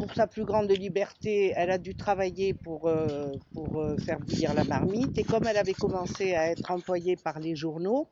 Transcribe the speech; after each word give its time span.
pour 0.00 0.14
sa 0.14 0.26
plus 0.26 0.44
grande 0.44 0.70
liberté, 0.70 1.52
elle 1.54 1.70
a 1.70 1.76
dû 1.76 1.94
travailler 1.94 2.54
pour, 2.54 2.88
euh, 2.88 3.32
euh, 3.56 3.96
faire 3.98 4.18
bouillir 4.18 4.54
la 4.54 4.64
marmite. 4.64 5.18
Et 5.18 5.24
comme 5.24 5.46
elle 5.46 5.58
avait 5.58 5.74
commencé 5.74 6.34
à 6.34 6.50
être 6.50 6.70
employée 6.70 7.16
par 7.16 7.38
les 7.38 7.54
journaux, 7.54 8.08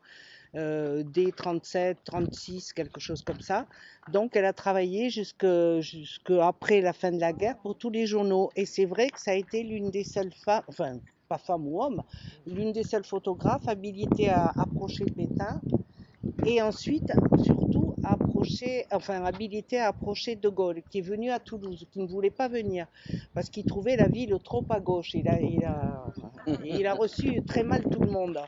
euh, 0.54 1.03
dès 1.03 1.32
37, 1.32 1.98
36, 2.04 2.74
quelque 2.74 3.01
chose 3.01 3.22
comme 3.22 3.40
ça. 3.40 3.66
Donc 4.12 4.37
elle 4.37 4.45
a 4.45 4.53
travaillé 4.53 5.09
jusque, 5.09 5.46
jusque 5.80 6.30
après 6.30 6.82
la 6.82 6.93
fin 6.93 7.11
de 7.11 7.21
la 7.21 7.32
guerre 7.32 7.57
pour 7.57 7.75
tous 7.75 7.91
les 7.91 8.07
journaux. 8.07 8.50
Et 8.55 8.66
c'est 8.66 8.86
vrai 8.86 9.09
que 9.09 9.18
ça 9.18 9.30
a 9.30 9.34
été 9.34 9.62
l'une 9.62 9.91
des 9.91 10.05
seules 10.05 10.32
femmes, 10.45 10.64
enfin 10.68 10.98
pas 11.27 11.39
femme 11.39 11.66
ou 11.66 11.82
homme, 11.82 12.02
l'une 12.46 12.73
des 12.73 12.84
seules 12.84 13.05
photographes 13.05 13.66
habilitées 13.66 14.30
à 14.30 14.52
approcher 14.57 15.05
Pétain 15.05 15.61
et 16.46 16.61
ensuite 16.62 17.12
surtout 17.43 17.88
enfin 18.91 19.25
habilité 19.25 19.79
à 19.79 19.89
approcher 19.89 20.36
De 20.36 20.48
Gaulle, 20.48 20.82
qui 20.91 20.98
est 20.98 21.02
venu 21.02 21.30
à 21.30 21.39
Toulouse, 21.39 21.86
qui 21.91 22.00
ne 22.00 22.07
voulait 22.07 22.30
pas 22.30 22.48
venir 22.48 22.86
parce 23.35 23.49
qu'il 23.50 23.64
trouvait 23.64 23.96
la 23.96 24.08
ville 24.08 24.36
trop 24.43 24.64
à 24.71 24.80
gauche. 24.80 25.14
Il 25.14 25.29
a, 25.29 25.40
il 25.40 25.64
a, 25.64 26.04
il 26.64 26.86
a 26.86 26.94
reçu 26.94 27.43
très 27.44 27.63
mal 27.63 27.82
tout 27.82 28.00
le 28.00 28.11
monde. 28.11 28.40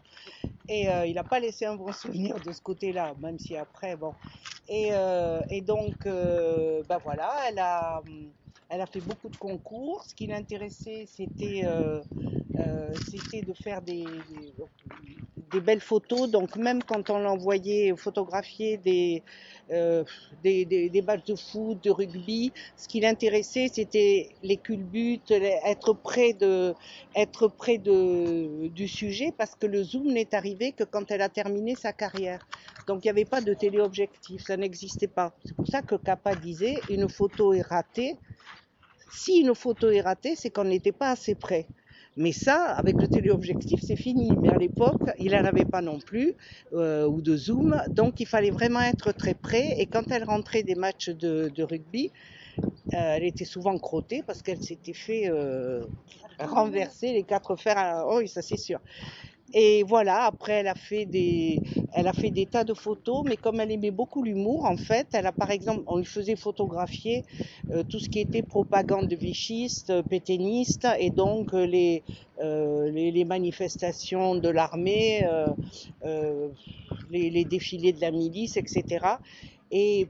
Et 0.68 0.88
euh, 0.88 1.06
il 1.06 1.15
n'a 1.15 1.24
pas 1.24 1.41
laissé 1.41 1.66
un 1.66 1.74
bon 1.74 1.92
souvenir 1.92 2.37
de 2.41 2.52
ce 2.52 2.60
côté-là, 2.60 3.15
même 3.20 3.38
si 3.38 3.56
après, 3.56 3.96
bon. 3.96 4.12
Et, 4.68 4.91
euh, 4.92 5.41
et 5.51 5.62
donc, 5.62 6.07
euh, 6.07 6.82
ben 6.88 6.98
voilà, 6.98 7.32
elle 7.48 7.59
a, 7.59 8.02
elle 8.68 8.80
a 8.80 8.87
fait 8.87 9.01
beaucoup 9.01 9.29
de 9.29 9.37
concours. 9.37 10.04
Ce 10.04 10.15
qui 10.15 10.29
l'intéressait, 10.29 11.07
c'était 11.07 11.62
euh, 11.65 12.01
c'était 13.10 13.43
de 13.43 13.52
faire 13.52 13.82
des 13.82 14.04
belles 15.59 15.80
photos. 15.80 16.30
Donc 16.30 16.54
même 16.54 16.82
quand 16.84 17.10
on 17.10 17.18
l'envoyait 17.18 17.92
photographier 17.96 18.77
des, 18.77 19.24
euh, 19.73 20.04
des, 20.45 20.64
des, 20.64 20.88
des, 20.88 21.02
de 21.02 21.34
foot, 21.34 21.82
de 21.82 21.90
rugby, 21.90 22.52
ce 22.76 22.86
qui 22.86 23.00
l'intéressait, 23.00 23.68
c'était 23.73 24.30
les 24.42 24.56
culbutes, 24.56 25.32
être 25.32 25.92
près, 25.95 26.32
de, 26.34 26.74
être 27.16 27.48
près 27.48 27.79
de, 27.79 28.68
du 28.68 28.87
sujet, 28.87 29.32
parce 29.37 29.54
que 29.57 29.66
le 29.66 29.82
zoom 29.82 30.12
n'est 30.12 30.34
arrivé 30.34 30.73
que 30.73 30.84
quand 30.84 31.10
elle 31.10 31.23
a 31.23 31.29
terminé 31.29 31.74
sa 31.74 31.92
carrière. 31.92 32.46
Donc 32.87 33.04
il 33.04 33.07
n'y 33.07 33.10
avait 33.10 33.24
pas 33.24 33.40
de 33.40 33.54
téléobjectif, 33.54 34.42
ça 34.42 34.57
n'existait 34.57 35.09
pas. 35.09 35.32
C'est 35.45 35.54
pour 35.54 35.66
ça 35.66 35.82
que 35.82 35.96
Kappa 35.96 36.35
disait, 36.35 36.76
une 36.88 37.09
photo 37.09 37.52
est 37.52 37.62
ratée. 37.62 38.16
Si 39.12 39.38
une 39.40 39.54
photo 39.54 39.90
est 39.90 40.01
ratée, 40.02 40.37
c'est 40.37 40.51
qu'on 40.51 40.64
n'était 40.64 40.92
pas 40.92 41.10
assez 41.10 41.35
près. 41.35 41.66
Mais 42.21 42.32
ça, 42.32 42.65
avec 42.65 43.01
le 43.01 43.09
téléobjectif, 43.09 43.80
c'est 43.82 43.96
fini. 43.96 44.30
Mais 44.43 44.51
à 44.51 44.59
l'époque, 44.59 45.01
il 45.18 45.32
n'en 45.32 45.43
avait 45.46 45.65
pas 45.65 45.80
non 45.80 45.99
plus, 45.99 46.35
euh, 46.74 47.07
ou 47.07 47.23
de 47.23 47.35
zoom. 47.35 47.82
Donc, 47.88 48.21
il 48.21 48.26
fallait 48.26 48.51
vraiment 48.51 48.82
être 48.82 49.13
très 49.13 49.32
près. 49.32 49.80
Et 49.80 49.87
quand 49.87 50.04
elle 50.10 50.24
rentrait 50.24 50.63
des 50.63 50.74
matchs 50.74 51.09
de, 51.09 51.63
rugby, 51.63 52.13
euh, 52.59 52.66
elle 52.93 53.24
était 53.24 53.46
souvent 53.46 53.79
crottée 53.79 54.23
parce 54.26 54.43
qu'elle 54.43 54.63
s'était 54.63 54.93
fait 54.93 55.30
euh, 55.30 55.87
renverser 56.38 57.15
les 57.15 57.23
quatre 57.23 57.57
fers. 57.57 57.79
À... 57.79 58.04
Oh 58.07 58.18
oui, 58.18 58.29
ça 58.29 58.43
c'est 58.43 58.59
sûr. 58.59 58.80
Et 59.52 59.82
voilà, 59.82 60.24
après 60.26 60.52
elle 60.52 60.68
a 60.68 60.74
fait 60.74 61.06
des, 61.06 61.60
elle 61.93 62.06
a 62.06 62.12
fait 62.12 62.30
des 62.30 62.46
tas 62.46 62.62
de 62.62 62.74
photos, 62.74 63.24
mais 63.24 63.37
comme 63.37 63.59
elle 63.60 63.73
aimait 63.73 63.90
beaucoup 63.90 64.22
l'humour, 64.22 64.65
en 64.65 64.76
fait, 64.76 65.09
elle 65.12 65.26
a 65.26 65.32
par 65.32 65.50
exemple, 65.50 65.82
on 65.87 65.97
lui 65.97 66.04
faisait 66.04 66.37
photographier 66.37 67.25
euh, 67.70 67.82
tout 67.82 67.98
ce 67.98 68.09
qui 68.09 68.20
était 68.20 68.42
propagande 68.42 69.09
de 69.09 69.16
vichiste, 69.16 69.91
euh, 69.91 70.03
pétainiste, 70.03 70.87
et 70.98 71.10
donc 71.10 71.53
euh, 71.53 71.66
les, 71.66 72.03
les, 72.41 73.25
manifestations 73.25 74.37
de 74.37 74.48
l'armée, 74.48 75.26
les, 77.10 77.31
les, 77.31 77.44
défilés 77.44 77.92
de 77.92 78.00
la 78.00 78.10
milice, 78.10 78.56
etc. 78.56 79.04
Et 79.70 80.09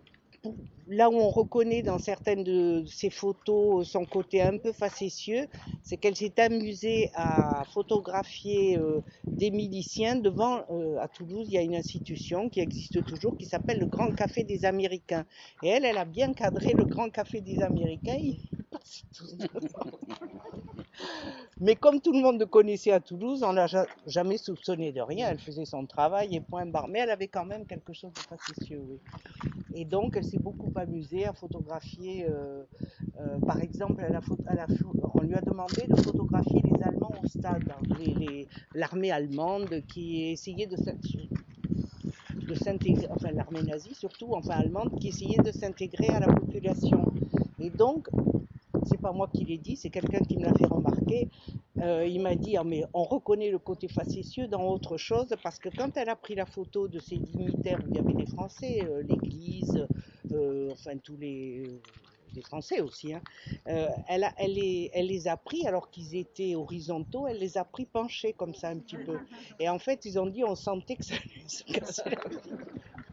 là 0.90 1.08
où 1.08 1.14
on 1.14 1.30
reconnaît 1.30 1.82
dans 1.82 1.98
certaines 1.98 2.42
de 2.42 2.84
ces 2.86 3.10
photos 3.10 3.88
son 3.88 4.04
côté 4.04 4.42
un 4.42 4.58
peu 4.58 4.72
facétieux, 4.72 5.46
c'est 5.84 5.96
qu'elle 5.96 6.16
s'est 6.16 6.38
amusée 6.40 7.10
à 7.14 7.64
photographier 7.72 8.76
euh, 8.76 9.00
des 9.26 9.52
miliciens 9.52 10.16
devant, 10.16 10.64
euh, 10.70 10.98
à 10.98 11.06
Toulouse, 11.06 11.46
il 11.48 11.54
y 11.54 11.58
a 11.58 11.62
une 11.62 11.76
institution 11.76 12.48
qui 12.48 12.60
existe 12.60 13.04
toujours 13.04 13.36
qui 13.36 13.46
s'appelle 13.46 13.78
le 13.78 13.86
Grand 13.86 14.10
Café 14.12 14.42
des 14.42 14.64
Américains. 14.64 15.24
Et 15.62 15.68
elle, 15.68 15.84
elle 15.84 15.98
a 15.98 16.04
bien 16.04 16.32
cadré 16.32 16.74
le 16.74 16.84
Grand 16.84 17.08
Café 17.08 17.40
des 17.40 17.62
Américains. 17.62 18.18
Mais 21.62 21.76
comme 21.76 22.00
tout 22.00 22.12
le 22.12 22.20
monde 22.20 22.40
le 22.40 22.46
connaissait 22.46 22.90
à 22.90 23.00
Toulouse, 23.00 23.42
on 23.42 23.52
l'a 23.52 23.66
jamais 24.06 24.38
soupçonné 24.38 24.92
de 24.92 25.02
rien. 25.02 25.28
Elle 25.28 25.38
faisait 25.38 25.66
son 25.66 25.84
travail 25.84 26.34
et 26.34 26.40
point 26.40 26.64
barre. 26.64 26.88
Mais 26.88 27.00
elle 27.00 27.10
avait 27.10 27.28
quand 27.28 27.44
même 27.44 27.66
quelque 27.66 27.92
chose 27.92 28.12
de 28.14 28.18
facétieux, 28.20 28.82
oui. 28.88 28.98
Et 29.74 29.84
donc, 29.84 30.16
elle 30.16 30.24
s'est 30.24 30.38
beaucoup 30.38 30.72
amusée 30.74 31.26
à 31.26 31.34
photographier. 31.34 32.26
Euh, 32.28 32.62
euh, 33.20 33.38
par 33.46 33.60
exemple, 33.60 34.02
on 35.14 35.20
lui 35.20 35.34
a 35.34 35.42
demandé 35.42 35.82
de 35.86 36.00
photographier 36.00 36.62
les 36.64 36.82
Allemands 36.82 37.12
au 37.22 37.26
stade, 37.28 37.70
l'armée 38.74 39.10
allemande 39.10 39.82
qui 39.86 40.30
essayait 40.30 40.66
de 40.66 40.76
s'intégrer, 42.54 43.06
enfin 43.10 43.32
l'armée 43.32 43.62
nazie 43.62 43.94
surtout, 43.94 44.32
enfin 44.32 44.54
allemande, 44.54 44.98
qui 44.98 45.08
essayait 45.08 45.42
de 45.42 45.52
s'intégrer 45.52 46.08
à 46.08 46.20
la 46.20 46.32
population. 46.32 47.04
Et 47.58 47.68
donc, 47.68 48.08
c'est 48.90 49.00
pas 49.00 49.12
moi 49.12 49.28
qui 49.32 49.44
l'ai 49.44 49.58
dit, 49.58 49.76
c'est 49.76 49.90
quelqu'un 49.90 50.20
qui 50.20 50.36
me 50.36 50.44
l'a 50.44 50.54
fait 50.54 50.66
remarquer. 50.66 51.28
Euh, 51.78 52.06
il 52.06 52.20
m'a 52.20 52.34
dit, 52.34 52.56
ah, 52.56 52.64
mais 52.64 52.84
on 52.92 53.04
reconnaît 53.04 53.50
le 53.50 53.58
côté 53.58 53.88
facétieux 53.88 54.48
dans 54.48 54.66
autre 54.68 54.96
chose, 54.96 55.34
parce 55.42 55.58
que 55.58 55.68
quand 55.68 55.96
elle 55.96 56.08
a 56.08 56.16
pris 56.16 56.34
la 56.34 56.46
photo 56.46 56.88
de 56.88 56.98
ces 56.98 57.16
dignitaires 57.16 57.78
où 57.84 57.88
il 57.88 57.96
y 57.96 57.98
avait 57.98 58.12
des 58.12 58.26
Français, 58.26 58.80
euh, 58.84 59.02
l'Église, 59.02 59.86
euh, 60.32 60.70
enfin 60.72 60.96
tous 60.98 61.16
les, 61.16 61.80
Français 62.44 62.80
aussi, 62.80 63.12
hein, 63.12 63.20
elle, 63.66 64.24
les, 64.46 65.28
a 65.28 65.36
pris 65.36 65.66
alors 65.66 65.90
qu'ils 65.90 66.14
étaient 66.14 66.54
horizontaux, 66.54 67.26
elle 67.26 67.38
les 67.38 67.58
a 67.58 67.64
pris 67.64 67.86
penchés 67.86 68.32
comme 68.32 68.54
ça 68.54 68.68
un 68.68 68.78
petit 68.78 68.96
peu. 68.96 69.18
Et 69.58 69.68
en 69.68 69.80
fait, 69.80 70.04
ils 70.04 70.16
ont 70.18 70.26
dit, 70.26 70.44
on 70.44 70.54
sentait 70.54 70.94
que 70.94 71.04
ça 71.04 71.16
se 71.48 71.64
casser 71.64 72.02
la 72.06 72.16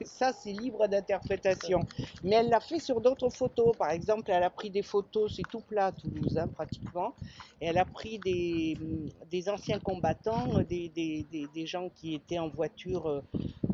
ça 0.07 0.33
c'est 0.33 0.51
libre 0.51 0.87
d'interprétation. 0.87 1.81
Mais 2.23 2.37
elle 2.37 2.49
l'a 2.49 2.59
fait 2.59 2.79
sur 2.79 3.01
d'autres 3.01 3.29
photos. 3.29 3.75
Par 3.77 3.91
exemple, 3.91 4.31
elle 4.31 4.43
a 4.43 4.49
pris 4.49 4.69
des 4.69 4.81
photos, 4.81 5.33
c'est 5.35 5.47
tout 5.49 5.61
plat 5.61 5.87
à 5.87 5.91
Toulouse 5.91 6.37
hein, 6.37 6.47
pratiquement, 6.47 7.13
et 7.61 7.67
elle 7.67 7.77
a 7.77 7.85
pris 7.85 8.19
des, 8.19 9.49
anciens 9.49 9.79
combattants, 9.79 10.59
des, 10.69 11.65
gens 11.65 11.89
qui 11.89 12.15
étaient 12.15 12.39
en 12.39 12.49
voiture, 12.49 13.07
euh, 13.07 13.21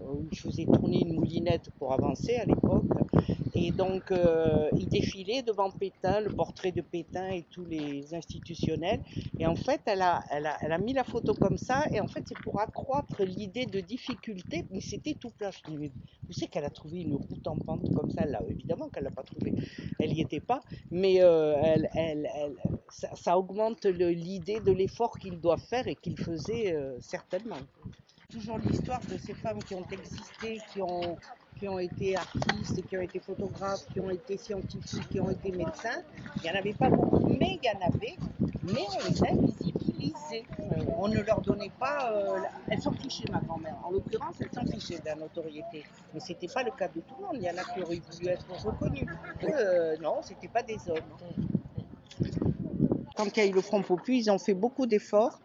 où 0.10 0.26
ils 0.32 0.38
faisaient 0.38 0.66
tourner 0.66 1.02
une 1.02 1.16
moulinette 1.16 1.70
pour 1.78 1.94
avancer 1.94 2.36
à 2.36 2.46
l'époque. 2.46 2.86
Et 3.56 3.72
donc, 3.72 4.12
euh, 4.12 4.70
il 4.76 4.88
défilait 4.88 5.44
devant 5.44 5.70
Pétain, 5.70 6.22
le 6.22 6.30
portrait 6.30 6.72
de 6.72 6.82
Pétain 6.82 7.30
et 7.30 7.44
tous 7.44 7.66
les 7.66 8.14
institutionnels. 8.14 9.00
Et 9.40 9.46
en 9.46 9.56
fait, 9.56 9.82
elle 9.86 10.02
a, 10.02 10.24
elle 10.32 10.48
a, 10.48 10.58
elle 10.62 10.72
a 10.72 10.78
mis 10.80 10.94
la 10.94 11.04
photo 11.04 11.34
comme 11.34 11.58
ça. 11.58 11.86
Et 11.92 12.02
en 12.02 12.08
fait, 12.08 12.24
c'est 12.28 12.38
pour 12.40 12.60
accroître 12.60 13.24
l'idée 13.24 13.66
de 13.66 13.80
difficulté. 13.80 14.66
Mais 14.72 14.82
c'était 14.82 15.14
tout 15.14 15.30
plat. 15.30 15.52
Je 15.52 15.72
dis, 15.72 15.92
vous 16.28 16.34
savez 16.34 16.48
qu'elle 16.48 16.66
a 16.66 16.72
trouvé 16.72 17.02
une 17.02 17.16
route 17.16 17.48
en 17.48 17.58
pente 17.58 17.94
comme 17.94 18.10
ça 18.10 18.26
là 18.26 18.42
Évidemment 18.50 18.90
qu'elle 18.90 19.04
l'a 19.04 19.12
pas 19.12 19.24
trouvée. 19.24 19.54
Elle 20.00 20.14
n'y 20.14 20.22
était 20.22 20.40
pas. 20.40 20.62
Mais 20.90 21.22
euh, 21.22 21.56
elle, 21.64 21.90
elle, 21.94 22.30
ça 22.90 23.38
augmente 23.38 23.86
l'idée 23.86 24.60
de 24.60 24.72
l'effort 24.72 25.20
qu'il 25.20 25.40
doit 25.40 25.58
faire 25.58 25.88
et 25.88 25.96
qu'il 25.96 26.18
faisait 26.18 26.74
euh, 26.74 26.98
certainement. 27.00 27.58
Toujours 28.32 28.58
l'histoire 28.58 29.02
de 29.02 29.18
ces 29.18 29.34
femmes 29.34 29.62
qui 29.64 29.76
ont 29.76 29.86
existé, 29.92 30.60
qui 30.72 30.82
ont 30.82 31.18
qui 31.64 31.68
ont 31.70 31.80
été 31.80 32.18
artistes, 32.18 32.86
qui 32.88 32.98
ont 32.98 33.02
été 33.02 33.20
photographes, 33.20 33.86
qui 33.94 34.00
ont 34.02 34.10
été 34.10 34.38
scientifiques, 34.38 35.08
qui 35.10 35.20
ont 35.22 35.30
été 35.30 35.52
médecins. 35.52 36.02
Il 36.38 36.42
n'y 36.44 36.50
en 36.50 36.60
avait 36.60 36.74
pas 36.74 36.90
beaucoup, 36.90 37.26
mais 37.40 37.60
il 37.62 37.66
y 37.66 37.70
en 37.70 37.88
avait. 37.88 38.18
Mais 38.64 38.82
on 38.92 39.10
les 39.10 39.24
a 39.24 39.34
visibilisés. 39.34 40.46
Euh, 40.60 40.84
on 40.98 41.08
ne 41.08 41.22
leur 41.22 41.40
donnait 41.42 41.72
pas. 41.80 42.12
Euh, 42.12 42.40
elles 42.70 42.82
s'en 42.82 42.92
fichaient, 42.92 43.32
ma 43.32 43.40
grand-mère. 43.40 43.78
En 43.84 43.92
l'occurrence, 43.92 44.36
elles 44.42 44.52
s'en 44.54 44.66
fichaient 44.66 45.00
de 45.00 45.06
la 45.06 45.16
notoriété. 45.16 45.86
Mais 46.14 46.20
ce 46.20 46.30
n'était 46.30 46.48
pas 46.48 46.64
le 46.64 46.72
cas 46.72 46.88
de 46.90 47.00
tout 47.00 47.16
le 47.20 47.28
monde. 47.28 47.36
Il 47.36 47.44
y 47.44 47.50
en 47.50 47.58
a 47.58 47.64
qui 47.64 47.82
auraient 47.82 48.02
voulu 48.12 48.28
être 48.28 48.66
reconnus. 48.66 49.08
Euh, 49.44 49.96
non, 50.02 50.22
ce 50.22 50.32
n'était 50.32 50.50
pas 50.50 50.64
des 50.64 50.78
hommes 50.90 51.00
quand 53.16 53.38
il 53.38 53.44
y 53.44 53.46
a 53.46 53.50
eu 53.50 53.54
le 53.54 53.62
Front 53.62 53.82
Populaire, 53.82 54.22
ils 54.22 54.32
ont 54.32 54.40
fait 54.40 54.54
beaucoup 54.54 54.86
d'efforts 54.86 55.40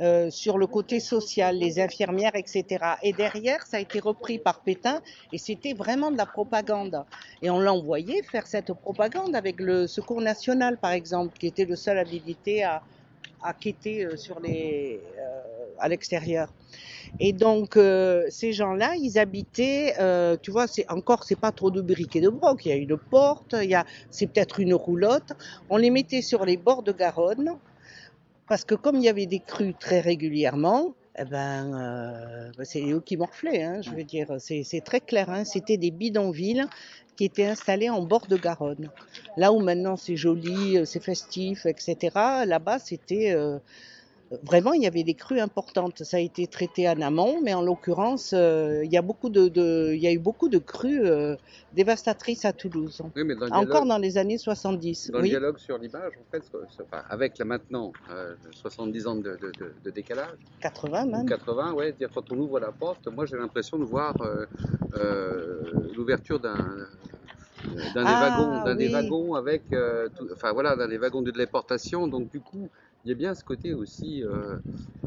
euh, 0.00 0.30
sur 0.30 0.58
le 0.58 0.66
côté 0.66 1.00
social, 1.00 1.56
les 1.56 1.78
infirmières, 1.78 2.34
etc. 2.34 2.64
Et 3.02 3.12
derrière, 3.12 3.66
ça 3.66 3.76
a 3.76 3.80
été 3.80 4.00
repris 4.00 4.38
par 4.38 4.60
Pétain 4.60 5.00
et 5.32 5.38
c'était 5.38 5.74
vraiment 5.74 6.10
de 6.10 6.16
la 6.16 6.26
propagande. 6.26 7.04
Et 7.42 7.50
on 7.50 7.60
l'a 7.60 7.72
envoyé 7.72 8.22
faire 8.22 8.46
cette 8.46 8.72
propagande 8.72 9.36
avec 9.36 9.60
le 9.60 9.86
Secours 9.86 10.20
national, 10.22 10.78
par 10.78 10.92
exemple, 10.92 11.36
qui 11.38 11.46
était 11.46 11.66
le 11.66 11.76
seul 11.76 11.98
habilité 11.98 12.64
à, 12.64 12.82
quêter 13.58 14.04
euh, 14.04 14.16
sur 14.16 14.38
les, 14.40 15.00
euh, 15.18 15.29
à 15.80 15.88
l'extérieur. 15.88 16.52
Et 17.18 17.32
donc 17.32 17.76
euh, 17.76 18.24
ces 18.30 18.52
gens-là, 18.52 18.94
ils 18.96 19.18
habitaient, 19.18 19.94
euh, 19.98 20.36
tu 20.40 20.50
vois, 20.50 20.66
c'est 20.66 20.90
encore 20.90 21.24
c'est 21.24 21.38
pas 21.38 21.52
trop 21.52 21.70
de 21.70 21.80
briques 21.80 22.20
de 22.20 22.28
broc. 22.28 22.64
Il 22.64 22.68
y 22.68 22.72
a 22.72 22.76
une 22.76 22.96
porte, 22.96 23.54
il 23.60 23.70
y 23.70 23.74
a 23.74 23.84
c'est 24.10 24.26
peut-être 24.26 24.60
une 24.60 24.74
roulotte. 24.74 25.32
On 25.68 25.76
les 25.76 25.90
mettait 25.90 26.22
sur 26.22 26.44
les 26.44 26.56
bords 26.56 26.82
de 26.82 26.92
Garonne 26.92 27.56
parce 28.48 28.64
que 28.64 28.74
comme 28.74 28.96
il 28.96 29.02
y 29.02 29.08
avait 29.08 29.26
des 29.26 29.40
crues 29.40 29.74
très 29.78 30.00
régulièrement, 30.00 30.94
eh 31.18 31.24
ben, 31.24 31.74
euh, 31.74 32.50
bah, 32.56 32.64
c'est 32.64 32.82
eux 32.82 33.02
qui 33.04 33.16
morflaient, 33.16 33.62
hein, 33.62 33.82
je 33.82 33.90
veux 33.90 34.04
dire, 34.04 34.28
c'est 34.38 34.84
très 34.84 35.00
clair. 35.00 35.28
Hein, 35.28 35.44
C'était 35.44 35.76
des 35.76 35.90
bidonvilles 35.90 36.64
qui 37.16 37.24
étaient 37.24 37.46
installés 37.46 37.90
en 37.90 38.02
bord 38.02 38.26
de 38.28 38.36
Garonne. 38.36 38.90
Là 39.36 39.52
où 39.52 39.60
maintenant 39.60 39.96
c'est 39.96 40.16
joli, 40.16 40.78
c'est 40.86 41.02
festif, 41.02 41.66
etc. 41.66 41.96
Là-bas, 42.46 42.78
c'était 42.78 43.36
vraiment, 44.44 44.72
il 44.72 44.82
y 44.82 44.86
avait 44.86 45.02
des 45.02 45.14
crues 45.14 45.40
importantes. 45.40 46.02
Ça 46.04 46.16
a 46.16 46.20
été 46.20 46.46
traité 46.46 46.88
en 46.88 47.00
amont, 47.00 47.40
mais 47.42 47.54
en 47.54 47.62
l'occurrence, 47.62 48.32
euh, 48.32 48.84
il 48.84 48.92
y 48.92 48.96
a 48.96 49.02
beaucoup 49.02 49.28
de, 49.28 49.48
de- 49.48 49.92
il 49.94 50.00
y 50.00 50.06
a 50.06 50.12
eu 50.12 50.18
beaucoup 50.18 50.48
de 50.48 50.58
crues 50.58 51.04
euh, 51.04 51.36
dévastatrices 51.74 52.44
à 52.44 52.52
Toulouse. 52.52 53.02
Oui, 53.16 53.24
mais 53.24 53.34
dans 53.34 53.46
Encore 53.46 53.66
dialogue, 53.66 53.88
dans 53.88 53.98
les 53.98 54.18
années 54.18 54.38
70. 54.38 55.10
dans 55.12 55.18
le 55.18 55.24
oui. 55.24 55.30
dialogue 55.30 55.58
sur 55.58 55.78
l'image, 55.78 56.12
en 56.20 56.24
fait, 56.30 56.42
enfin, 56.80 57.02
avec 57.08 57.38
là 57.38 57.44
maintenant 57.44 57.92
euh, 58.10 58.34
70 58.52 59.06
ans 59.06 59.16
de, 59.16 59.22
de- 59.22 59.52
de- 59.58 59.74
de 59.84 59.90
décalage, 59.90 60.38
80 60.60 61.04
ou 61.06 61.10
même. 61.10 61.26
80, 61.26 61.72
ouais, 61.72 61.92
dire 61.92 62.08
quand 62.14 62.30
on 62.30 62.38
ouvre 62.38 62.60
la 62.60 62.70
porte, 62.72 63.08
moi 63.08 63.26
j'ai 63.26 63.36
l'impression 63.36 63.78
de 63.78 63.84
voir 63.84 64.20
euh, 64.20 64.46
euh, 64.94 65.72
l'ouverture 65.96 66.38
d'un 66.38 66.86
d'un 67.94 68.04
des 68.04 68.10
Ah, 68.10 68.30
wagons, 68.30 68.64
d'un 68.64 68.74
des 68.74 68.86
oui. 68.86 68.92
wagons 68.92 69.34
avec, 69.34 69.62
euh, 69.72 70.08
enfin 70.32 70.52
voilà, 70.52 70.76
d'un 70.76 70.88
des 70.88 70.98
wagons 70.98 71.22
de 71.22 71.30
déportation. 71.30 72.08
Donc 72.08 72.30
du 72.30 72.40
coup, 72.40 72.68
il 73.04 73.08
y 73.08 73.12
a 73.12 73.14
bien 73.14 73.34
ce 73.34 73.44
côté 73.44 73.72
aussi 73.74 74.22
euh, 74.22 74.56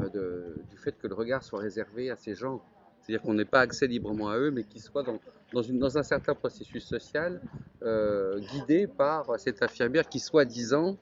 euh, 0.00 0.08
de- 0.08 0.62
du 0.70 0.76
fait 0.76 0.96
que 0.98 1.06
le 1.06 1.14
regard 1.14 1.42
soit 1.42 1.60
réservé 1.60 2.10
à 2.10 2.16
ces 2.16 2.34
gens. 2.34 2.60
C'est-à-dire 3.02 3.22
qu'on 3.22 3.34
n'ait 3.34 3.44
pas 3.44 3.60
accès 3.60 3.86
librement 3.86 4.30
à 4.30 4.38
eux, 4.38 4.50
mais 4.50 4.64
qu'ils 4.64 4.80
soient 4.80 5.02
dans, 5.02 5.18
dans, 5.52 5.62
une, 5.62 5.78
dans 5.78 5.98
un 5.98 6.02
certain 6.02 6.34
processus 6.34 6.84
social 6.84 7.40
euh, 7.82 8.40
guidé 8.40 8.86
par 8.86 9.38
cette 9.38 9.62
infirmière 9.62 10.08
qui, 10.08 10.18
soi-disant, 10.18 10.96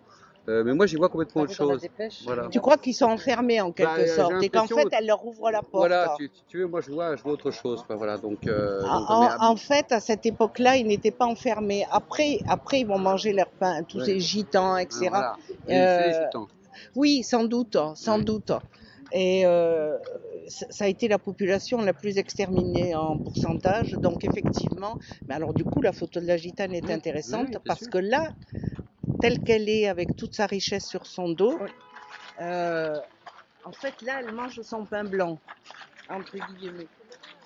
euh, 0.49 0.65
mais 0.65 0.75
moi 0.75 0.87
j'y 0.87 0.97
vois 0.97 1.09
complètement 1.09 1.43
autre 1.43 1.55
chose. 1.55 1.81
Voilà. 2.25 2.49
Tu 2.49 2.59
crois 2.61 2.77
qu'ils 2.77 2.95
sont 2.95 3.05
enfermés 3.07 3.61
en 3.61 3.71
quelque 3.71 4.01
Bah, 4.01 4.07
sorte 4.17 4.43
et 4.43 4.49
qu'en 4.49 4.67
fait 4.67 4.89
elle 4.91 5.07
leur 5.07 5.25
ouvre 5.25 5.53
la 5.53 5.61
porte. 5.61 5.71
Voilà, 5.75 6.15
tu, 6.19 6.29
tu- 6.49 6.59
veux, 6.59 6.67
moi 6.67 6.81
je 6.81 6.91
vois, 6.91 7.15
je 7.15 7.23
vois 7.23 7.33
autre 7.35 7.53
chose. 7.53 7.85
quoi, 7.85 7.95
voilà, 7.95 8.19
donc, 8.19 8.49
euh, 8.49 8.83
En, 8.83 8.99
donc, 8.99 9.11
en- 9.11 9.21
mais, 9.21 9.29
en 9.39 9.55
fait, 9.57 9.93
à 9.93 10.01
cette 10.01 10.27
époque-là, 10.27 10.77
ils 10.77 10.87
n'étaient 10.89 11.13
pas 11.13 11.27
enfermés. 11.27 11.87
Après, 11.93 12.41
après, 12.49 12.81
ils 12.81 12.87
vont 12.87 12.99
manger 12.99 13.33
leur 13.33 13.51
pain, 13.53 13.85
tous 13.85 13.99
Ouais. 13.99 14.05
ces 14.07 14.19
gitans, 14.19 14.77
etc. 14.77 15.09
voilà. 15.11 15.37
Et 15.69 15.77
Euh, 15.81 16.25
gitans. 16.27 16.49
Oui, 16.97 17.23
sans 17.23 17.45
doute, 17.45 17.77
sans 17.95 18.19
Ouais. 18.19 18.25
doute. 18.25 18.53
Et 19.13 19.45
euh, 19.45 19.99
ça 20.49 20.85
a 20.85 20.89
été 20.89 21.07
la 21.07 21.19
population 21.19 21.83
la 21.83 21.93
plus 21.93 22.19
exterminée 22.19 22.95
en 22.95 23.19
pourcentage. 23.19 23.93
Donc 23.93 24.25
effectivement, 24.25 24.99
mais 25.29 25.35
alors 25.35 25.53
du 25.53 25.65
coup, 25.65 25.83
la 25.83 25.93
photo 25.93 26.21
de 26.21 26.27
la 26.27 26.37
gitane 26.37 26.73
est 26.75 26.85
Oui, 26.85 26.93
intéressante 26.93 27.49
oui, 27.53 27.59
parce 27.67 27.81
sûr. 27.81 27.91
que 27.91 27.99
là, 27.99 28.33
telle 29.21 29.39
qu'elle 29.41 29.69
est, 29.69 29.87
avec 29.87 30.17
toute 30.17 30.35
sa 30.35 30.47
richesse 30.47 30.87
sur 30.87 31.07
son 31.07 31.29
dos, 31.29 31.59
euh, 32.41 32.99
en 33.65 33.73
fait 33.73 34.01
là, 34.03 34.21
elle 34.21 34.33
mange 34.33 34.61
son 34.63 34.85
pain 34.87 35.05
blanc, 35.05 35.39
entre 36.09 36.37
guillemets. 36.39 36.89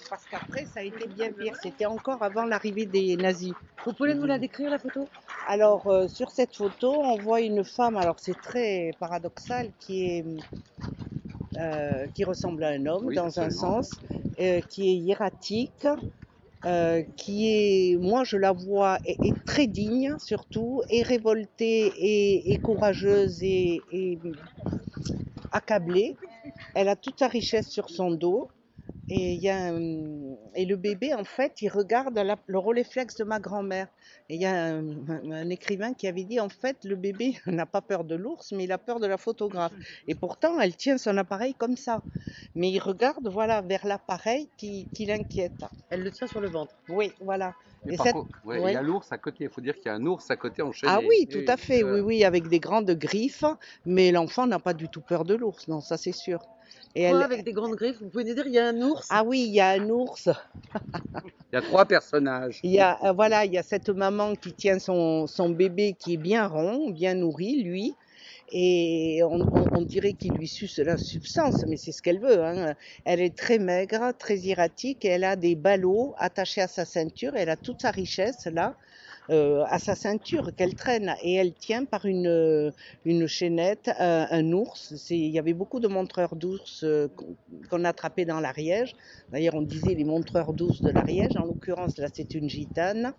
Parce 0.08 0.25
qu'après, 0.31 0.67
ça 0.67 0.81
a 0.81 0.82
été 0.84 1.08
bien 1.08 1.32
pire. 1.32 1.56
C'était 1.61 1.87
encore 1.87 2.23
avant 2.23 2.44
l'arrivée 2.44 2.87
des 2.87 3.17
nazis. 3.17 3.55
Vous 3.84 3.93
pouvez 3.93 4.14
nous 4.14 4.26
la 4.26 4.38
décrire 4.38 4.70
la 4.70 4.78
photo? 4.78 5.08
Alors, 5.48 5.87
euh, 5.87 6.08
sur 6.08 6.31
cette 6.31 6.56
photo, 6.56 6.90
on 6.93 7.16
voit 7.19 7.40
une 7.40 7.64
femme, 7.64 7.96
alors 7.96 8.16
c'est 8.19 8.38
très 8.40 8.90
paradoxal, 8.98 9.70
qui 9.78 10.04
est 10.04 10.25
euh, 11.58 12.06
qui 12.14 12.25
ressemble 12.25 12.64
à 12.64 12.69
un 12.70 12.84
homme 12.87 13.06
Oui, 13.06 13.14
dans 13.14 13.38
un 13.38 13.50
sens, 13.50 13.93
euh, 14.40 14.60
qui 14.60 14.88
est 14.88 14.94
hiératique, 14.94 15.87
euh, 16.64 17.02
qui 17.16 17.46
est, 17.48 17.96
moi 17.96 18.25
je 18.25 18.37
la 18.37 18.52
vois, 18.52 18.98
est, 19.04 19.16
est 19.25 19.44
très 19.44 19.66
digne 19.69 20.16
surtout, 20.19 20.82
et 20.90 21.02
révoltée, 21.02 21.92
et, 21.96 22.52
et 22.52 22.58
courageuse, 22.58 23.42
et, 23.42 23.82
et 23.92 24.19
accablée. 25.52 26.16
Elle 26.75 26.88
a 26.88 26.96
toute 26.96 27.20
sa 27.20 27.28
richesse 27.28 27.69
sur 27.69 27.88
son 27.88 28.10
dos. 28.10 28.49
Et, 29.08 29.35
il 29.35 29.41
y 29.43 29.49
a 29.49 29.69
un- 29.69 30.37
et 30.56 30.64
le 30.64 30.76
bébé, 30.76 31.14
en 31.14 31.23
fait, 31.25 31.62
il 31.62 31.69
regarde 31.69 32.19
la- 32.19 32.38
le 32.47 32.58
réflexe 32.58 33.17
de 33.17 33.25
ma 33.25 33.38
grand-mère. 33.38 33.87
Et 34.29 34.35
il 34.35 34.41
y 34.41 34.47
a 34.47 34.53
un, 34.75 35.49
écrivain 35.50 35.94
qui 35.94 36.08
avait 36.08 36.25
dit, 36.25 36.41
en 36.41 36.49
fait, 36.49 36.76
le 36.85 36.97
bébé 36.97 37.35
n'a 37.47 37.67
pas 37.67 37.81
peur 37.82 38.03
de 38.05 38.17
l'ours, 38.17 38.50
mais 38.53 38.64
il 38.64 38.73
a 38.73 38.79
peur 38.79 38.99
de 38.99 39.06
la 39.06 39.17
photographe. 39.17 39.73
Et 40.08 40.17
pourtant, 40.17 40.58
elle 40.61 40.76
tient 40.76 40.99
son 40.99 41.17
appareil 41.19 41.55
comme 41.55 41.76
ça. 41.76 42.03
Mais 42.56 42.70
il 42.70 42.81
regarde, 42.81 43.29
voilà, 43.29 43.61
vers 43.62 43.87
l'appareil 43.87 44.49
qui, 44.56 44.88
qui 44.93 45.06
l'inquiète. 45.06 45.64
Elle 45.91 46.02
le 46.02 46.11
tient 46.11 46.26
sur 46.26 46.41
le 46.41 46.49
ventre. 46.49 46.75
Oui, 46.88 47.12
voilà. 47.20 47.55
Mais 47.87 47.94
et 47.94 47.97
par 47.97 48.06
cette- 48.06 48.14
contre, 48.14 48.31
ouais, 48.44 48.59
ouais. 48.59 48.73
il 48.73 48.75
y 48.75 48.76
a 48.76 48.82
l'ours 48.82 49.12
à 49.12 49.19
côté. 49.19 49.44
Il 49.44 49.50
faut 49.50 49.61
dire 49.61 49.75
qu'il 49.76 49.87
y 49.87 49.88
a 49.91 49.94
un 49.94 50.05
ours 50.06 50.29
à 50.31 50.37
côté 50.37 50.62
enchaîné. 50.62 50.93
Ah 50.93 50.99
oui, 51.06 51.29
tout 51.29 51.44
à 51.47 51.56
fait, 51.56 51.85
euh, 51.85 51.94
oui, 51.94 52.00
oui, 52.00 52.25
avec 52.25 52.49
des 52.49 52.59
grandes 52.59 52.91
griffes. 52.91 53.44
Mais 53.85 54.11
l'enfant 54.11 54.49
n'a 54.49 54.59
pas 54.59 54.75
du 54.75 54.88
tout 54.88 55.00
peur 55.02 55.25
de 55.25 55.35
l'ours, 55.35 55.69
non, 55.69 55.81
ça 55.81 55.97
c'est 55.97 56.12
sûr. 56.12 56.41
Et 56.94 57.02
elle... 57.02 57.22
avec 57.22 57.44
des 57.44 57.52
grandes 57.52 57.74
griffes? 57.74 57.98
Vous 58.00 58.08
pouvez 58.08 58.24
nous 58.24 58.34
dire, 58.34 58.46
il 58.46 58.52
y 58.54 58.58
a 58.58 58.68
un 58.68 58.80
ours? 58.82 59.06
Ah 59.10 59.22
oui, 59.24 59.44
il 59.46 59.54
y 59.54 59.60
a 59.60 59.70
un 59.70 59.88
ours. 59.90 60.28
Il 61.24 61.54
y 61.54 61.56
a 61.56 61.62
trois 61.62 61.84
personnages. 61.84 62.60
Il 62.62 62.70
y 62.72 62.80
a, 62.80 62.98
euh, 63.04 63.12
voilà, 63.12 63.44
il 63.44 63.52
y 63.52 63.58
a 63.58 63.62
cette 63.62 63.88
maman 63.88 64.34
qui 64.34 64.52
tient 64.52 64.78
son, 64.78 65.26
son 65.26 65.50
bébé 65.50 65.94
qui 65.98 66.14
est 66.14 66.18
bien 66.18 66.46
rond, 66.46 66.90
bien 66.90 67.14
nourri, 67.14 67.62
lui. 67.62 67.94
Et 68.52 69.20
on, 69.24 69.40
on- 69.40 69.66
on 69.78 69.82
dirait 69.82 70.12
qu'il 70.12 70.32
lui 70.32 70.48
suce 70.48 70.78
la 70.78 70.96
substance, 70.96 71.64
mais 71.66 71.76
c'est 71.76 71.92
ce 71.92 72.00
qu'elle 72.02 72.20
veut. 72.20 72.42
hein. 72.44 72.74
Elle 73.04 73.20
est 73.20 73.36
très 73.36 73.58
maigre, 73.58 74.12
très 74.18 74.46
erratique, 74.48 75.04
et 75.04 75.08
elle 75.08 75.24
a 75.24 75.36
des 75.36 75.54
ballots 75.54 76.14
attachés 76.18 76.60
à 76.62 76.68
sa 76.68 76.84
ceinture. 76.84 77.32
Elle 77.36 77.50
a 77.50 77.56
toute 77.56 77.82
sa 77.82 77.90
richesse 77.90 78.46
là, 78.46 78.76
euh, 79.31 79.64
à 79.69 79.81
sa 79.81 79.96
ceinture 79.96 80.55
qu'elle 80.55 80.75
traîne. 80.75 81.17
Et 81.23 81.34
elle 81.34 81.52
tient 81.52 81.84
par 81.84 82.05
une, 82.05 82.28
euh, 82.28 83.26
chaînette 83.26 83.90
euh, 84.00 84.25
un 84.31 84.52
ours. 84.52 84.94
Il 85.11 85.31
y 85.31 85.38
avait 85.38 85.52
beaucoup 85.52 85.81
de 85.81 85.88
montreurs 85.88 86.37
d'ours 86.37 86.84
qu'on 87.69 87.84
attrapait 87.84 88.25
dans 88.25 88.38
l'Ariège. 88.38 88.94
D'ailleurs, 89.32 89.55
on 89.55 89.62
disait 89.62 89.94
les 89.94 90.05
montreurs 90.05 90.52
d'ours 90.52 90.81
de 90.81 90.90
l'Ariège. 90.90 91.37
En 91.37 91.44
l'occurrence, 91.44 91.99
là, 91.99 92.06
c'est 92.12 92.34
une 92.34 92.49
gitane. 92.49 93.14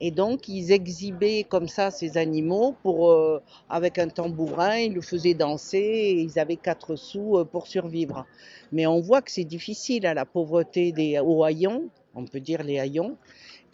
Et 0.00 0.10
donc, 0.10 0.48
ils 0.48 0.72
exhibaient 0.72 1.44
comme 1.48 1.68
ça 1.68 1.90
ces 1.90 2.18
animaux 2.18 2.74
pour, 2.82 3.40
avec 3.70 3.98
un 3.98 4.08
tambourin, 4.08 4.76
ils 4.76 4.92
le 4.92 5.00
faisaient 5.00 5.34
danser 5.34 5.78
et 5.78 6.20
ils 6.20 6.38
avaient 6.38 6.56
quatre 6.56 6.96
sous 6.96 7.44
pour 7.50 7.66
survivre. 7.66 8.26
Mais 8.72 8.86
on 8.86 9.00
voit 9.00 9.22
que 9.22 9.30
c'est 9.30 9.44
difficile 9.44 10.06
à 10.06 10.12
la 10.12 10.26
pauvreté 10.26 10.92
des 10.92 11.16
haillons, 11.16 11.88
on 12.14 12.24
peut 12.26 12.40
dire 12.40 12.62
les 12.62 12.78
haillons. 12.78 13.16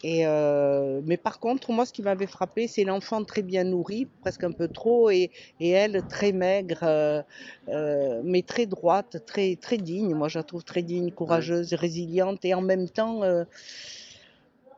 Et 0.03 0.27
euh, 0.27 0.99
mais 1.05 1.15
par 1.15 1.39
contre, 1.39 1.71
moi, 1.71 1.85
ce 1.85 1.93
qui 1.93 2.01
m'avait 2.01 2.27
frappé, 2.27 2.67
c'est 2.67 2.83
l'enfant 2.83 3.23
très 3.23 3.41
bien 3.41 3.63
nourri, 3.63 4.09
presque 4.19 4.43
un 4.43 4.51
peu 4.51 4.67
trop, 4.67 5.09
et, 5.09 5.31
et 5.61 5.69
elle 5.69 6.05
très 6.09 6.33
maigre, 6.33 6.79
euh, 6.83 7.21
euh, 7.69 8.21
mais 8.25 8.41
très 8.41 8.65
droite, 8.65 9.23
très 9.25 9.55
très 9.55 9.77
digne. 9.77 10.13
Moi, 10.13 10.27
je 10.27 10.39
la 10.39 10.43
trouve 10.43 10.65
très 10.65 10.81
digne, 10.81 11.09
courageuse, 11.11 11.73
résiliente, 11.73 12.43
et 12.43 12.53
en 12.53 12.61
même 12.61 12.89
temps, 12.89 13.23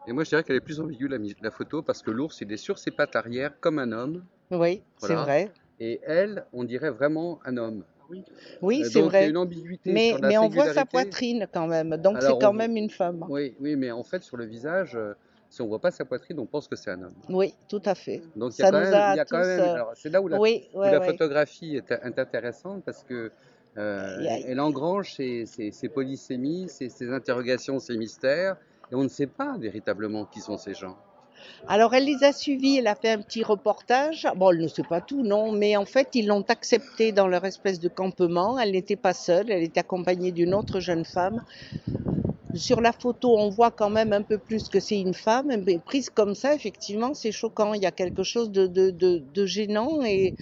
Et 0.07 0.11
moi, 0.11 0.23
je 0.23 0.29
dirais 0.29 0.43
qu'elle 0.43 0.57
est 0.57 0.61
plus 0.61 0.79
ambiguë, 0.79 1.09
la, 1.41 1.51
photo, 1.51 1.81
parce 1.81 2.03
que 2.03 2.11
l'ours, 2.11 2.41
il 2.41 2.51
est 2.53 2.57
sur 2.57 2.77
ses 2.77 2.91
pattes 2.91 3.15
arrière, 3.15 3.59
comme 3.59 3.79
un 3.79 3.91
homme. 3.91 4.23
oui, 4.51 4.83
c'est 4.97 5.15
vrai. 5.15 5.51
Et 5.79 5.99
elle, 6.05 6.45
on 6.53 6.63
dirait 6.63 6.91
vraiment 6.91 7.39
un 7.45 7.57
homme. 7.57 7.83
Oui, 8.61 8.81
Euh, 8.83 8.89
c'est 8.89 8.99
donc, 9.01 9.11
il 9.11 9.15
y 9.15 9.17
a 9.17 9.21
vrai. 9.21 9.29
une 9.29 9.37
ambiguïté 9.37 9.91
Mais, 9.91 10.09
sur 10.09 10.19
la 10.19 10.27
mais 10.27 10.37
on 10.37 10.49
voit 10.49 10.73
sa 10.73 10.85
poitrine 10.85 11.47
quand 11.51 11.67
même, 11.67 11.97
donc 11.97 12.17
c'est 12.21 12.37
quand 12.39 12.49
on- 12.49 12.53
même 12.53 12.75
une 12.77 12.89
femme. 12.89 13.25
Oui, 13.29 13.55
oui, 13.59 13.75
mais 13.75 13.91
en 13.91 14.03
fait, 14.03 14.23
sur 14.23 14.37
le 14.37 14.45
visage, 14.45 14.95
euh, 14.95 15.13
si 15.49 15.61
on 15.61 15.67
voit 15.67 15.79
pas 15.79 15.91
sa 15.91 16.05
poitrine, 16.05 16.39
on 16.39 16.45
pense 16.45 16.67
que 16.67 16.75
c'est 16.75 16.91
un 16.91 17.01
homme. 17.01 17.13
Oui, 17.29 17.53
tout 17.67 17.81
à 17.85 17.95
fait. 17.95 18.21
Donc, 18.35 18.53
il 18.57 18.61
y 18.61 18.61
Ça 18.61 18.67
a 18.67 18.71
quand 18.71 18.79
même, 18.79 18.93
a 18.93 19.13
il 19.13 19.17
y 19.17 19.19
a 19.19 19.25
quand 19.25 19.41
tous, 19.41 19.47
même- 19.47 19.59
euh, 19.77 19.83
c'est 19.95 20.09
là 20.09 20.21
où 20.21 20.27
la, 20.27 20.39
Oui, 20.39 20.67
où 20.73 20.79
ouais, 20.79 20.91
la 20.91 20.99
ouais. 20.99 21.05
photographie 21.05 21.75
est, 21.77 21.91
est 21.91 22.19
intéressante 22.19 22.83
parce 22.83 23.03
que 23.03 23.31
euh, 23.77 24.17
a- 24.27 24.39
elle 24.47 24.59
engrange 24.61 25.13
ses, 25.15 25.45
ses- 25.45 25.71
ses 25.71 25.89
polysémies, 25.89 26.69
ses, 26.69 26.87
ses 26.89 27.09
interrogations, 27.11 27.79
ses 27.79 27.97
mystères, 27.97 28.55
et 28.91 28.95
on 28.95 29.03
ne 29.03 29.09
sait 29.09 29.27
pas 29.27 29.57
véritablement 29.57 30.25
qui 30.25 30.39
sont 30.39 30.57
ces 30.57 30.73
gens. 30.73 30.97
Alors 31.67 31.93
elle 31.95 32.05
les 32.05 32.23
a 32.23 32.31
suivis, 32.31 32.77
elle 32.77 32.87
a 32.87 32.95
fait 32.95 33.11
un 33.11 33.21
petit 33.21 33.43
reportage. 33.43 34.27
Bon, 34.35 34.51
elle 34.51 34.59
ne 34.59 34.67
sait 34.67 34.83
pas 34.83 35.01
tout, 35.01 35.23
non, 35.23 35.51
mais 35.51 35.75
en 35.77 35.85
fait 35.85 36.09
ils 36.13 36.27
l'ont 36.27 36.45
acceptée 36.47 37.11
dans 37.11 37.27
leur 37.27 37.45
espèce 37.45 37.79
de 37.79 37.87
campement. 37.87 38.59
Elle 38.59 38.71
n'était 38.71 38.95
pas 38.95 39.13
seule, 39.13 39.51
elle 39.51 39.63
était 39.63 39.79
accompagnée 39.79 40.31
d'une 40.31 40.53
autre 40.53 40.79
jeune 40.79 41.05
femme. 41.05 41.41
Sur 42.53 42.79
la 42.79 42.93
photo, 42.93 43.37
on 43.37 43.49
voit 43.49 43.71
quand 43.71 43.89
même 43.89 44.13
un 44.13 44.21
peu 44.21 44.37
plus 44.37 44.69
que 44.69 44.79
c'est 44.79 44.99
une 44.99 45.13
femme, 45.13 45.51
mais 45.65 45.77
prise 45.77 46.09
comme 46.09 46.35
ça, 46.35 46.53
effectivement, 46.55 47.13
c'est 47.13 47.33
choquant. 47.33 47.73
Il 47.73 47.81
y 47.81 47.85
a 47.85 47.91
quelque 47.91 48.23
chose 48.23 48.49
de, 48.49 49.45
gênant 49.45 50.01
et, 50.03 50.35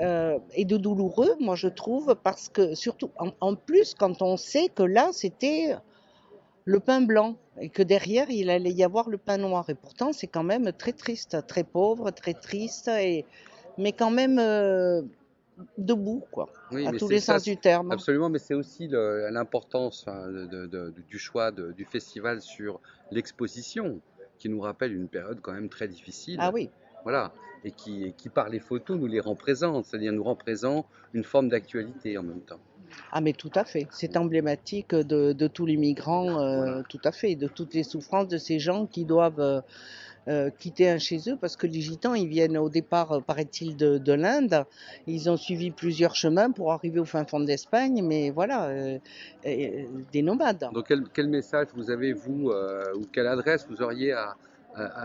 euh, 0.00 0.38
et 0.54 0.64
de 0.64 0.76
douloureux, 0.76 1.34
moi 1.40 1.56
je 1.56 1.66
trouve, 1.66 2.14
parce 2.22 2.48
que 2.48 2.76
surtout, 2.76 3.10
en 3.40 3.54
plus, 3.56 3.94
quand 3.94 4.22
on 4.22 4.36
sait 4.36 4.68
que 4.72 4.84
là, 4.84 5.08
c'était 5.12 5.74
le 6.64 6.80
pain 6.80 7.00
blanc 7.00 7.36
et 7.60 7.68
que 7.68 7.82
derrière, 7.82 8.30
il 8.30 8.50
allait 8.50 8.72
y 8.72 8.84
avoir 8.84 9.08
le 9.08 9.18
pain 9.18 9.38
noir. 9.38 9.68
Et 9.68 9.74
pourtant, 9.74 10.12
c'est 10.12 10.26
quand 10.26 10.42
même 10.44 10.72
très 10.72 10.92
triste, 10.92 11.36
très 11.46 11.64
pauvre, 11.64 12.10
très 12.10 12.34
triste, 12.34 12.88
et, 12.88 13.24
mais 13.78 13.92
quand 13.92 14.10
même 14.10 14.38
euh, 14.38 15.02
debout, 15.78 16.22
quoi, 16.30 16.48
Oui, 16.72 16.86
à 16.86 16.92
tous 16.92 17.08
les 17.08 17.20
ça, 17.20 17.34
sens 17.34 17.44
du 17.44 17.56
terme. 17.56 17.90
Absolument, 17.92 18.28
mais 18.30 18.38
c'est 18.38 18.54
aussi 18.54 18.88
l'importance 18.88 20.04
hein, 20.06 20.28
du 21.08 21.18
choix 21.18 21.50
de- 21.50 21.72
du 21.72 21.84
festival 21.84 22.40
sur 22.40 22.80
l'exposition, 23.10 24.00
qui 24.38 24.48
nous 24.48 24.60
rappelle 24.60 24.94
une 24.94 25.08
période 25.08 25.40
quand 25.42 25.52
même 25.52 25.68
très 25.68 25.88
difficile. 25.88 26.38
Ah 26.40 26.50
oui, 26.52 26.70
Voilà, 27.04 27.32
et 27.64 27.72
qui, 27.72 28.04
et 28.04 28.12
qui 28.12 28.28
par 28.28 28.48
les 28.48 28.60
photos 28.60 28.98
nous 28.98 29.06
les 29.06 29.20
rend 29.20 29.34
présentes, 29.36 29.84
c'est-à-dire 29.86 30.12
nous 30.12 30.22
rend 30.24 30.36
présents 30.36 30.86
une 31.12 31.24
forme 31.24 31.48
d'actualité 31.48 32.16
en 32.18 32.22
même 32.22 32.42
temps. 32.42 32.60
Ah 33.12 33.20
mais 33.20 33.32
tout 33.32 33.50
à 33.54 33.64
fait, 33.64 33.86
c'est 33.90 34.16
emblématique 34.16 34.94
de, 34.94 35.46
tous 35.48 35.66
les 35.66 35.76
migrants, 35.76 36.40
euh, 36.40 36.82
tout 36.88 37.00
à 37.04 37.12
fait, 37.12 37.34
de 37.34 37.48
toutes 37.48 37.74
les 37.74 37.82
souffrances 37.82 38.28
de 38.28 38.38
ces 38.38 38.58
gens 38.58 38.86
qui 38.86 39.04
doivent 39.04 39.40
euh, 39.40 39.60
euh, 40.28 40.50
quitter 40.58 40.88
un 40.88 40.98
chez 40.98 41.18
eux 41.28 41.36
parce 41.40 41.56
que 41.56 41.66
les 41.66 41.80
gitans 41.80 42.14
ils 42.14 42.28
viennent 42.28 42.58
au 42.58 42.68
départ, 42.68 43.22
paraît-il, 43.24 43.76
de, 43.76 43.98
de 43.98 44.12
l'Inde. 44.12 44.64
Ils 45.06 45.30
ont 45.30 45.36
suivi 45.36 45.70
plusieurs 45.70 46.14
chemins 46.14 46.50
pour 46.50 46.72
arriver 46.72 47.00
au 47.00 47.04
fin 47.04 47.24
fond 47.24 47.40
d'Espagne, 47.40 48.02
mais 48.04 48.30
voilà, 48.30 48.70
des 49.44 50.22
nomades. 50.22 50.68
Donc 50.72 50.92
quel, 51.14 51.28
message 51.28 51.68
vous 51.74 51.90
avez, 51.90 52.12
vous, 52.12 52.52
ou 52.96 53.06
quelle 53.12 53.26
adresse 53.26 53.66
vous 53.68 53.82
auriez 53.82 54.12
à, 54.12 54.36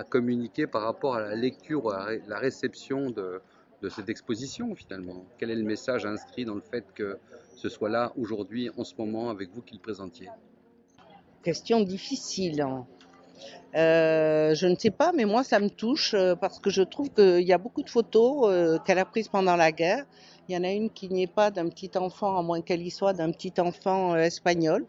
communiquer 0.09 0.67
par 0.67 0.83
rapport 0.83 1.15
à 1.15 1.21
la 1.21 1.35
lecture 1.35 1.85
ou 1.85 1.89
à 1.89 2.09
la 2.27 2.37
réception 2.37 3.09
de, 3.09 3.41
de 3.81 3.89
cette 3.89 4.09
exposition 4.09 4.73
finalement 4.75 5.25
Quel 5.37 5.51
est 5.51 5.55
le 5.55 5.63
message 5.63 6.05
inscrit 6.05 6.45
dans 6.45 6.55
le 6.55 6.61
fait 6.61 6.85
que 6.93 7.17
ce 7.55 7.69
soit 7.69 7.89
là 7.89 8.11
aujourd'hui, 8.17 8.69
en 8.77 8.83
ce 8.83 8.93
moment, 8.97 9.29
avec 9.29 9.49
vous 9.53 9.61
qui 9.61 9.75
le 9.75 9.81
présentiez? 9.81 10.29
Question 11.43 11.81
difficile. 11.81 12.61
hein. 12.61 12.85
Euh, 13.75 14.55
je 14.55 14.67
ne 14.67 14.75
sais 14.75 14.91
pas, 14.91 15.11
mais 15.13 15.25
moi 15.25 15.43
ça 15.43 15.59
me 15.59 15.69
touche 15.69 16.13
euh, 16.13 16.35
parce 16.35 16.59
que 16.59 16.69
je 16.69 16.81
trouve 16.81 17.09
qu'il 17.09 17.41
y 17.41 17.51
a 17.51 17.57
beaucoup 17.57 17.83
de 17.83 17.89
photos 17.89 18.45
euh, 18.45 18.77
qu'elle 18.79 18.99
a 18.99 19.05
prises 19.05 19.27
pendant 19.27 19.57
la 19.57 19.71
guerre. 19.73 20.05
Il 20.47 20.55
y 20.55 20.57
en 20.57 20.63
a 20.63 20.71
une 20.71 20.89
qui 20.91 21.09
n'est 21.09 21.27
pas 21.27 21.49
d'un 21.49 21.67
petit 21.69 21.91
enfant, 21.95 22.37
à 22.37 22.43
moins 22.43 22.61
qu'elle 22.61 22.81
y 22.83 22.91
soit, 22.91 23.13
d'un 23.13 23.31
petit 23.31 23.53
enfant 23.59 24.13
euh, 24.13 24.17
espagnol, 24.17 24.85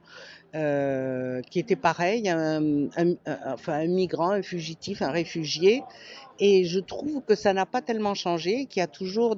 euh, 0.54 1.40
qui 1.50 1.58
était 1.58 1.76
pareil, 1.76 2.28
un, 2.28 2.60
migrant, 3.86 4.30
un 4.30 4.42
fugitif, 4.42 5.00
un 5.02 5.10
réfugié. 5.10 5.82
Et 6.38 6.64
je 6.64 6.78
trouve 6.80 7.22
que 7.22 7.34
ça 7.34 7.54
n'a 7.54 7.64
pas 7.64 7.80
tellement 7.80 8.14
changé, 8.14 8.66
qu'il 8.66 8.80
y 8.80 8.82
a 8.82 8.86
toujours 8.86 9.36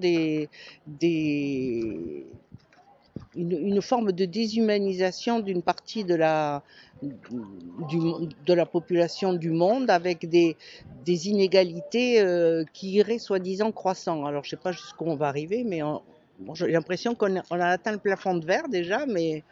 une 3.36 3.82
forme 3.82 4.10
de 4.10 4.24
déshumanisation 4.24 5.38
d'une 5.38 5.62
partie 5.62 6.02
de 6.04 6.16
la, 6.16 6.64
du, 7.02 7.98
de 8.46 8.54
la 8.54 8.66
population 8.66 9.32
du 9.32 9.50
monde 9.50 9.90
avec 9.90 10.28
des, 10.28 10.56
des 11.04 11.28
inégalités 11.28 12.20
euh, 12.20 12.64
qui 12.72 12.90
iraient 12.92 13.18
soi-disant 13.18 13.72
croissant. 13.72 14.24
Alors 14.26 14.44
je 14.44 14.50
sais 14.50 14.56
pas 14.56 14.72
jusqu'où 14.72 15.04
on 15.06 15.16
va 15.16 15.28
arriver, 15.28 15.64
mais 15.64 15.82
on- 15.82 16.02
bon, 16.40 16.54
j'ai 16.54 16.68
l'impression 16.68 17.14
qu'on 17.14 17.36
a, 17.36 17.66
atteint 17.66 17.92
le 17.92 17.98
plafond 17.98 18.34
de 18.34 18.44
verre 18.44 18.68
déjà, 18.68 19.06
mais 19.06 19.44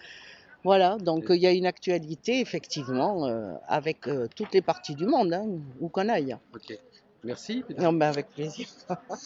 voilà, 0.64 0.96
donc 0.96 1.26
il 1.30 1.36
y 1.40 1.46
a 1.46 1.52
une 1.52 1.66
actualité 1.66 2.40
effectivement 2.40 3.26
euh, 3.26 3.52
avec 3.68 4.08
euh, 4.08 4.26
toutes 4.34 4.52
les 4.52 4.62
parties 4.62 4.94
du 4.96 5.06
monde, 5.06 5.32
hein, 5.32 5.46
où 5.80 5.88
qu'on 5.88 6.08
aille. 6.08 6.36
Ok. 6.54 6.76
Merci. 7.24 7.64
Non, 7.78 7.92
ben 7.92 8.08
avec 8.08 8.28
plaisir. 8.30 8.68